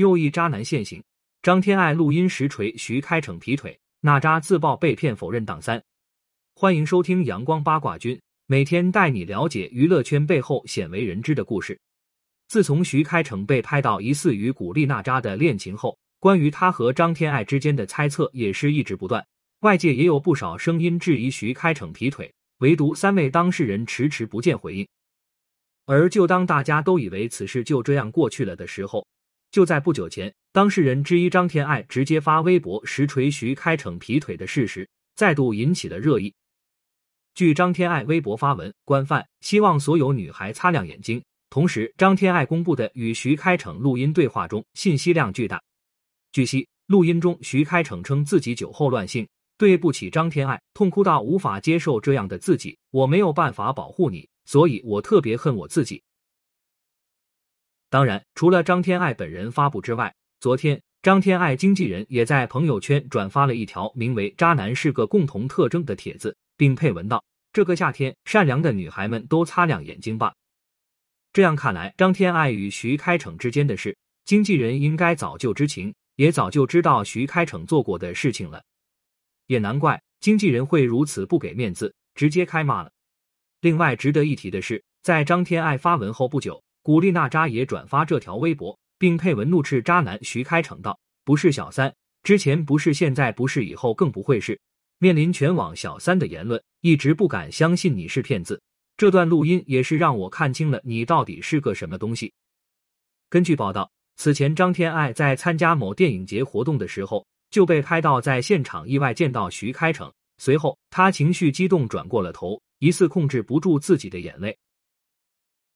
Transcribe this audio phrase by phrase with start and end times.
[0.00, 1.02] 又一渣男现形，
[1.42, 5.80] 张天爱录音实锤徐开骋劈腿，娜扎自曝被骗否认档三。
[6.54, 11.78] 欢迎收听阳光八卦君，每天带你了解娱乐圈背后鲜为人知的故事。
[12.48, 19.22] 自从徐开骋被拍到疑似与古力娜扎的恋情后，关于他和张天爱之间的猜测也是一直不断，
[19.60, 24.88] 外界也有不少声音质疑徐开骋劈腿，唯独三位当事人迟迟不见回应。
[25.84, 29.06] 而就当大家都以为此事就这样过去了的时候，
[29.50, 36.32] 就在不久前，当事人之一张天爱直接发微博实锤徐开骋劈腿的事实，再度引起了热议。
[37.34, 41.22] 据张天爱微博发文，官范希望所有女孩擦亮眼睛。
[41.48, 45.60] 同时，张天爱公布的与徐开骋录音对话中，信息量巨大。
[46.32, 49.26] 据悉，录音中徐开骋称自己酒后乱性，
[49.58, 56.00] 对不起张天爱，痛哭到无法接受这样的自己，我没有办法保护你，所以我特别恨我自己。
[57.90, 70.32] 当然，除了张天爱本人发布之外，昨天张天爱经纪人也在朋友圈转发了一条名为“渣男是个共同特征”的帖子，并配文道：“这个夏天，善良的女孩们都擦亮眼睛吧。”
[71.34, 78.62] 这样看来，张天爱与徐开骋之间的事，经纪人应该早就知情，也早就知道徐开骋做过的事情了。
[79.48, 82.92] 也难怪经纪人会如此不给面子，直接开骂了。
[83.60, 86.62] 另外值得一提的是，在张天爱发文后不久。
[86.82, 94.58] 古力娜扎也转发这条微博，并配文怒斥渣男徐开骋道：“不是小三，之前不是，现在不是，以后更不会是。”
[94.98, 98.60] 面临全网小三的言论，一直不敢相信你是骗子。
[98.96, 102.32] 这段录音也是让我看清了你到底是个什么东西。
[103.30, 114.56] 根据报道，此前张天爱在参加某电影节活动的时候，就被拍到在现场意外见到徐开骋，随后他情绪激动转过了头，疑似控制不住自己的眼泪。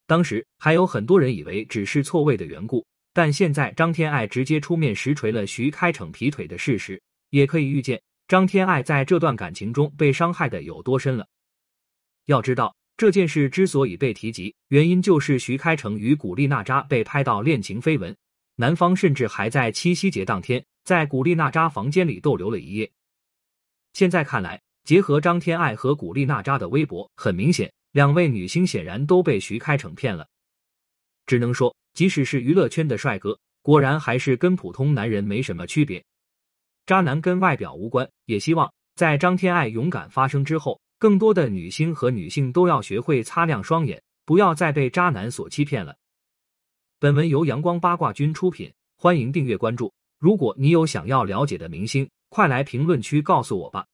[0.06, 11.26] 当时还有很多人以为只是错位的缘故，但现在张天爱直接出面实锤了徐开骋劈腿的事实，也可以预见张天爱在这段感情中被伤害的有多深了。
[12.26, 18.14] 要知道这件事之所以被提及，原因就是徐开骋与古力娜扎被拍到恋情绯闻，
[18.56, 22.90] 男方甚至还在七夕节当天在古力娜扎房间里逗留了一夜。
[23.94, 27.72] 现在看来，结合张天爱和古力娜扎的微博，很明显。
[27.94, 30.26] 两位女星显然都被徐开骋骗了，
[31.26, 36.04] 只能说，即使是娱乐圈的帅哥，果然还是跟普通男人没什么区别。
[36.86, 45.94] 渣男跟外表无关，也希望在张天爱勇敢发声之后，更多的女星和女性都要学会擦亮双眼，不要再被渣男所欺骗了。
[46.98, 49.94] 本文由阳光八卦君出品，欢迎订阅关注。
[50.18, 53.86] 如果你有想要了解的明星，快来评论区告诉我吧。